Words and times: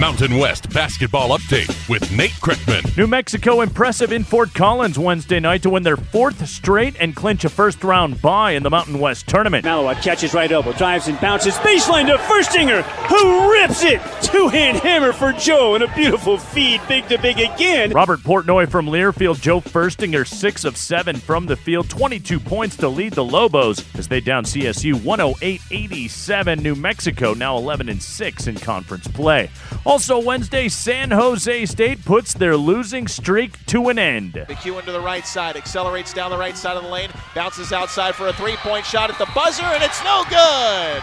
Mountain 0.00 0.38
West 0.38 0.70
basketball 0.70 1.36
update 1.36 1.68
with 1.86 2.10
Nate 2.10 2.30
Kreckman. 2.30 2.96
New 2.96 3.06
Mexico 3.06 3.60
impressive 3.60 4.12
in 4.12 4.24
Fort 4.24 4.54
Collins 4.54 4.98
Wednesday 4.98 5.38
night 5.40 5.62
to 5.62 5.68
win 5.68 5.82
their 5.82 5.98
fourth 5.98 6.48
straight 6.48 6.96
and 6.98 7.14
clinch 7.14 7.44
a 7.44 7.50
first 7.50 7.84
round 7.84 8.22
bye 8.22 8.52
in 8.52 8.62
the 8.62 8.70
Mountain 8.70 8.98
West 8.98 9.26
tournament. 9.26 9.62
Mallowat 9.62 9.98
catches 9.98 10.32
right 10.32 10.50
elbow, 10.50 10.72
drives 10.72 11.06
and 11.08 11.20
bounces 11.20 11.52
baseline 11.56 12.06
to 12.06 12.16
Furstinger, 12.16 12.82
who 13.08 13.52
rips 13.52 13.84
it. 13.84 14.00
Two 14.22 14.48
hand 14.48 14.78
hammer 14.78 15.12
for 15.12 15.34
Joe 15.34 15.74
and 15.74 15.84
a 15.84 15.94
beautiful 15.94 16.38
feed, 16.38 16.80
big 16.88 17.06
to 17.08 17.18
big 17.18 17.38
again. 17.38 17.90
Robert 17.90 18.20
Portnoy 18.20 18.70
from 18.70 18.86
Learfield, 18.86 19.42
Joe 19.42 19.60
Furstinger, 19.60 20.26
six 20.26 20.64
of 20.64 20.78
seven 20.78 21.16
from 21.16 21.44
the 21.44 21.56
field, 21.56 21.90
22 21.90 22.40
points 22.40 22.74
to 22.78 22.88
lead 22.88 23.12
the 23.12 23.24
Lobos 23.24 23.84
as 23.96 24.08
they 24.08 24.22
down 24.22 24.44
CSU 24.44 24.94
108 25.04 25.60
87. 25.70 26.62
New 26.62 26.74
Mexico 26.74 27.34
now 27.34 27.58
11 27.58 27.90
and 27.90 28.02
6 28.02 28.46
in 28.46 28.56
conference 28.56 29.06
play. 29.06 29.50
Also 29.90 30.20
Wednesday, 30.20 30.68
San 30.68 31.10
Jose 31.10 31.66
State 31.66 32.04
puts 32.04 32.32
their 32.32 32.56
losing 32.56 33.08
streak 33.08 33.66
to 33.66 33.88
an 33.88 33.98
end. 33.98 34.34
McHugh 34.34 34.78
into 34.78 34.92
the 34.92 35.00
right 35.00 35.26
side, 35.26 35.56
accelerates 35.56 36.12
down 36.12 36.30
the 36.30 36.38
right 36.38 36.56
side 36.56 36.76
of 36.76 36.84
the 36.84 36.88
lane, 36.88 37.10
bounces 37.34 37.72
outside 37.72 38.14
for 38.14 38.28
a 38.28 38.32
three 38.34 38.54
point 38.58 38.86
shot 38.86 39.10
at 39.10 39.18
the 39.18 39.26
buzzer, 39.34 39.64
and 39.64 39.82
it's 39.82 40.00
no 40.04 40.22
good. 40.30 41.02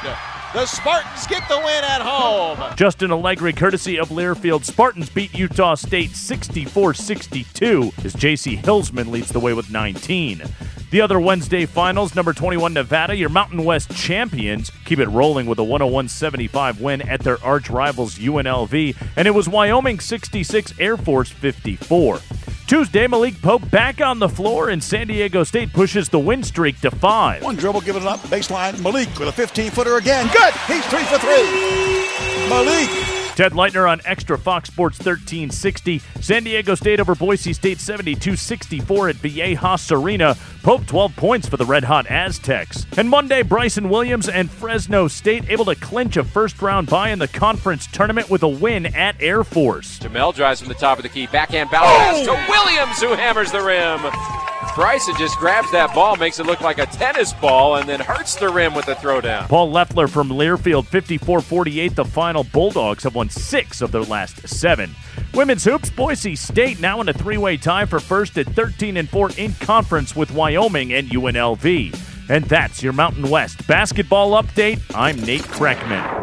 The 0.53 0.65
Spartans 0.65 1.27
get 1.27 1.45
the 1.49 1.57
win 1.57 1.83
at 1.83 1.99
home. 1.99 2.73
Justin 2.77 3.11
Allegri, 3.11 3.51
courtesy 3.51 3.99
of 3.99 4.07
Learfield, 4.07 4.63
Spartans 4.63 5.09
beat 5.09 5.37
Utah 5.37 5.75
State 5.75 6.11
64 6.11 6.93
62 6.93 7.91
as 8.05 8.15
JC 8.15 8.63
Hillsman 8.63 9.11
leads 9.11 9.31
the 9.31 9.41
way 9.41 9.51
with 9.51 9.69
19. 9.69 10.43
The 10.89 11.01
other 11.01 11.19
Wednesday 11.19 11.65
finals, 11.65 12.15
number 12.15 12.31
21 12.31 12.73
Nevada, 12.73 13.13
your 13.13 13.27
Mountain 13.27 13.65
West 13.65 13.93
champions, 13.93 14.71
keep 14.85 14.99
it 14.99 15.09
rolling 15.09 15.45
with 15.45 15.59
a 15.59 15.63
101 15.63 16.07
75 16.07 16.79
win 16.79 17.01
at 17.01 17.19
their 17.19 17.43
arch 17.43 17.69
rivals 17.69 18.17
UNLV, 18.17 18.95
and 19.17 19.27
it 19.27 19.31
was 19.31 19.49
Wyoming 19.49 19.99
66, 19.99 20.73
Air 20.79 20.95
Force 20.95 21.29
54. 21.29 22.19
Tuesday, 22.67 23.05
Malik 23.05 23.41
Pope 23.41 23.69
back 23.69 23.99
on 23.99 24.19
the 24.19 24.29
floor, 24.29 24.69
and 24.69 24.81
San 24.81 25.07
Diego 25.07 25.43
State 25.43 25.73
pushes 25.73 26.07
the 26.07 26.19
win 26.19 26.41
streak 26.41 26.79
to 26.79 26.89
five. 26.91 27.43
One 27.43 27.57
dribble, 27.57 27.81
give 27.81 27.97
it 27.97 28.03
up, 28.03 28.21
baseline. 28.21 28.81
Malik 28.81 29.09
with 29.19 29.27
a 29.27 29.33
15 29.33 29.71
footer 29.71 29.97
again. 29.97 30.29
Good. 30.31 30.53
He's 30.67 30.85
three 30.85 31.03
for 31.03 31.17
three. 31.17 32.47
Malik. 32.47 33.16
Ted 33.37 33.51
Leitner 33.51 33.87
on 33.87 34.01
Extra 34.03 34.35
Fox 34.35 34.67
Sports 34.67 34.97
1360. 34.97 36.01
San 36.21 36.43
Diego 36.43 36.73
State 36.73 36.99
over 36.99 37.13
Boise 37.13 37.53
State 37.53 37.79
72 37.79 38.35
64 38.35 39.09
at 39.09 39.15
Viejas 39.17 39.91
Arena. 39.91 40.35
Pope 40.63 40.87
12 40.87 41.15
points 41.15 41.47
for 41.47 41.55
the 41.55 41.65
Red 41.65 41.83
Hot 41.83 42.07
Aztecs. 42.07 42.87
And 42.97 43.07
Monday, 43.07 43.43
Bryson 43.43 43.89
Williams 43.89 44.27
and 44.27 44.49
Fresno 44.49 45.07
State 45.07 45.47
able 45.49 45.65
to 45.65 45.75
clinch 45.75 46.17
a 46.17 46.23
first 46.23 46.59
round 46.63 46.89
bye 46.89 47.11
in 47.11 47.19
the 47.19 47.27
conference 47.27 47.85
tournament 47.85 48.27
with 48.31 48.41
a 48.41 48.47
win 48.47 48.87
at 48.87 49.21
Air 49.21 49.43
Force. 49.43 49.99
Jahmel 49.99 50.31
drives 50.31 50.59
from 50.59 50.69
the 50.69 50.73
top 50.73 50.97
of 50.97 51.03
the 51.03 51.09
key. 51.09 51.27
Backhand 51.27 51.69
bounce 51.69 51.85
pass 51.85 52.25
to 52.25 52.31
oh! 52.31 52.45
Williams, 52.49 52.99
who 52.99 53.13
hammers 53.13 53.51
the 53.51 53.61
rim. 53.61 54.56
Bryson 54.75 55.15
just 55.17 55.37
grabs 55.37 55.71
that 55.71 55.93
ball, 55.93 56.15
makes 56.15 56.39
it 56.39 56.45
look 56.45 56.61
like 56.61 56.77
a 56.77 56.85
tennis 56.85 57.33
ball, 57.33 57.77
and 57.77 57.87
then 57.87 57.99
hurts 57.99 58.35
the 58.35 58.49
rim 58.49 58.73
with 58.73 58.85
the 58.85 58.93
throwdown. 58.95 59.47
Paul 59.47 59.71
Leffler 59.71 60.07
from 60.07 60.29
Learfield, 60.29 60.85
54 60.85 61.41
48. 61.41 61.95
The 61.95 62.05
final 62.05 62.43
Bulldogs 62.43 63.03
have 63.03 63.15
won 63.15 63.29
six 63.29 63.81
of 63.81 63.91
their 63.91 64.03
last 64.03 64.47
seven. 64.47 64.95
Women's 65.33 65.63
hoops, 65.63 65.89
Boise 65.89 66.35
State 66.35 66.79
now 66.79 67.01
in 67.01 67.09
a 67.09 67.13
three 67.13 67.37
way 67.37 67.57
tie 67.57 67.85
for 67.85 67.99
first 67.99 68.37
at 68.37 68.47
13 68.47 68.97
and 68.97 69.09
4 69.09 69.31
in 69.37 69.53
conference 69.53 70.15
with 70.15 70.31
Wyoming 70.31 70.93
and 70.93 71.09
UNLV. 71.09 72.29
And 72.29 72.45
that's 72.45 72.83
your 72.83 72.93
Mountain 72.93 73.29
West 73.29 73.65
basketball 73.67 74.41
update. 74.41 74.81
I'm 74.93 75.17
Nate 75.17 75.43
Kreckman. 75.43 76.16